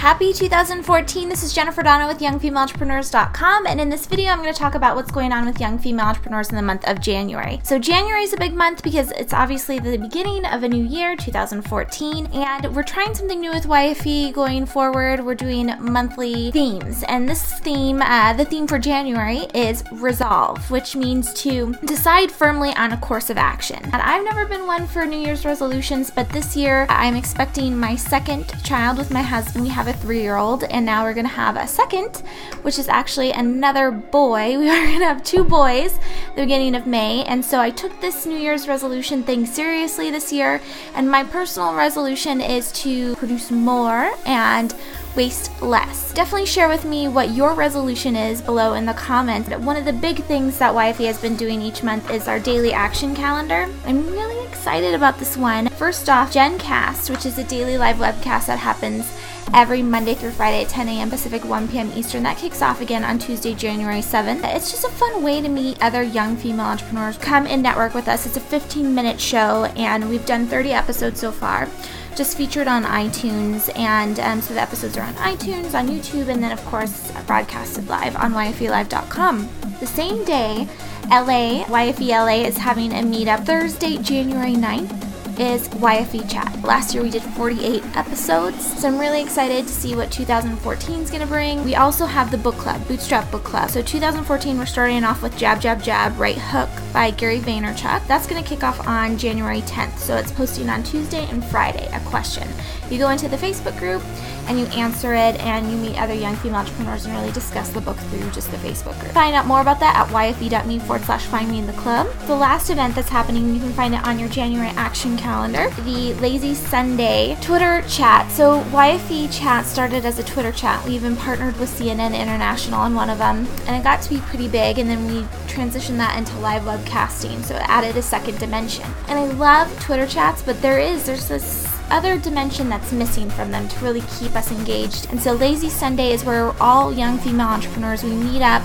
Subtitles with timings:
[0.00, 1.28] Happy 2014.
[1.28, 4.96] This is Jennifer Dono with YoungFemaleEntrepreneurs.com, and in this video, I'm going to talk about
[4.96, 7.60] what's going on with young female entrepreneurs in the month of January.
[7.64, 11.16] So, January is a big month because it's obviously the beginning of a new year,
[11.16, 15.22] 2014, and we're trying something new with YFE going forward.
[15.22, 20.96] We're doing monthly themes, and this theme, uh, the theme for January, is resolve, which
[20.96, 23.84] means to decide firmly on a course of action.
[23.92, 27.96] And I've never been one for New Year's resolutions, but this year I'm expecting my
[27.96, 29.62] second child with my husband.
[29.62, 32.22] We have a three year old, and now we're gonna have a second,
[32.62, 34.56] which is actually another boy.
[34.60, 35.98] We are gonna have two boys
[36.34, 40.32] the beginning of May, and so I took this New Year's resolution thing seriously this
[40.32, 40.60] year,
[40.94, 44.74] and my personal resolution is to produce more and
[45.16, 46.12] waste less.
[46.12, 49.50] Definitely share with me what your resolution is below in the comments.
[49.50, 52.72] One of the big things that YFE has been doing each month is our daily
[52.72, 53.68] action calendar.
[53.84, 55.68] I'm really excited about this one.
[55.70, 59.10] First off, GenCast, which is a daily live webcast that happens
[59.54, 61.10] every Monday through Friday at 10 a.m.
[61.10, 61.90] Pacific, 1 p.m.
[61.94, 62.22] Eastern.
[62.22, 64.42] That kicks off again on Tuesday, January 7th.
[64.54, 67.18] It's just a fun way to meet other young female entrepreneurs.
[67.18, 68.26] Come and network with us.
[68.26, 71.68] It's a 15 minute show, and we've done 30 episodes so far
[72.16, 73.74] just featured on iTunes.
[73.78, 77.88] And um, so the episodes are on iTunes, on YouTube, and then, of course, broadcasted
[77.88, 79.48] live on YFELive.com.
[79.80, 80.68] The same day,
[81.08, 85.09] LA, YFE LA is having a meetup Thursday, January 9th
[85.40, 86.62] is YFE Chat.
[86.62, 91.08] Last year we did 48 episodes, so I'm really excited to see what 2014 is
[91.08, 91.64] going to bring.
[91.64, 93.70] We also have the book club, Bootstrap Book Club.
[93.70, 98.06] So 2014 we're starting off with Jab Jab Jab Right Hook by Gary Vaynerchuk.
[98.06, 101.88] That's going to kick off on January 10th, so it's posting on Tuesday and Friday,
[101.94, 102.46] a question.
[102.90, 104.02] You go into the Facebook group
[104.46, 107.80] and you answer it and you meet other young female entrepreneurs and really discuss the
[107.80, 109.12] book through just the Facebook group.
[109.12, 112.08] Find out more about that at yfe.me forward slash find me in the club.
[112.26, 116.12] The last event that's happening, you can find it on your January action calendar, the
[116.14, 118.28] Lazy Sunday Twitter chat.
[118.32, 120.84] So YFE chat started as a Twitter chat.
[120.84, 124.18] We even partnered with CNN International on one of them and it got to be
[124.22, 127.44] pretty big and then we transitioned that into live webcasting.
[127.44, 128.84] So it added a second dimension.
[129.06, 133.52] And I love Twitter chats, but there is, there's this other dimension that's missing from
[133.52, 135.06] them to really keep us engaged.
[135.10, 138.62] And so Lazy Sunday is where all young female entrepreneurs we meet up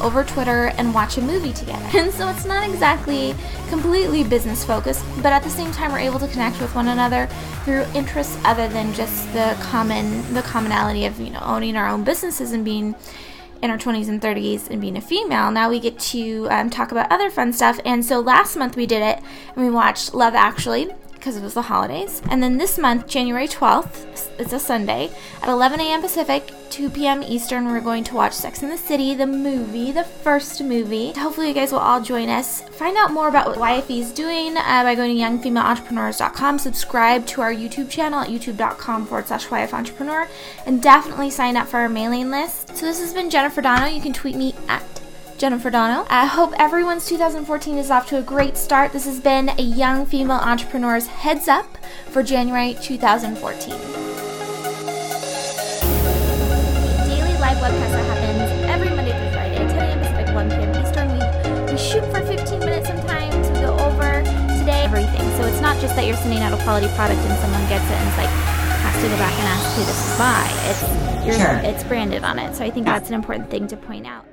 [0.00, 1.86] over Twitter and watch a movie together.
[1.98, 3.34] And so it's not exactly
[3.68, 7.26] completely business focused, but at the same time we're able to connect with one another
[7.64, 12.04] through interests other than just the common the commonality of, you know, owning our own
[12.04, 12.94] businesses and being
[13.62, 15.50] in our 20s and 30s and being a female.
[15.50, 17.80] Now we get to um, talk about other fun stuff.
[17.84, 19.20] And so last month we did it
[19.54, 22.22] and we watched Love Actually because it was the holidays.
[22.30, 25.10] And then this month, January 12th, it's a Sunday,
[25.42, 26.00] at 11 a.m.
[26.00, 27.22] Pacific, 2 p.m.
[27.22, 31.12] Eastern, we're going to watch Sex in the City, the movie, the first movie.
[31.12, 32.62] Hopefully, you guys will all join us.
[32.62, 36.58] Find out more about what YFE is doing uh, by going to youngfemaleentrepreneurs.com.
[36.58, 40.28] Subscribe to our YouTube channel at youtube.com forward slash YF Entrepreneur.
[40.66, 42.76] And definitely sign up for our mailing list.
[42.76, 43.86] So, this has been Jennifer Dono.
[43.86, 44.97] You can tweet me at
[45.38, 46.04] Jennifer Dono.
[46.10, 48.92] I hope everyone's 2014 is off to a great start.
[48.92, 51.78] This has been a young female entrepreneur's heads up
[52.10, 53.70] for January 2014.
[53.70, 53.78] Daily
[57.38, 59.98] live webcast that happens every Monday through Friday at 10 a.m.
[60.00, 60.74] Pacific, 1 p.m.
[60.82, 61.06] Eastern.
[61.14, 63.48] We, we shoot for 15 minutes sometimes.
[63.50, 64.24] We go over
[64.58, 65.22] today everything.
[65.38, 67.94] So it's not just that you're sending out a quality product and someone gets it
[67.94, 68.30] and it's like
[68.82, 70.50] has to go back and ask who this is by.
[70.66, 71.60] It's sure.
[71.62, 72.56] it's branded on it.
[72.56, 74.26] So I think that's an important thing to point out.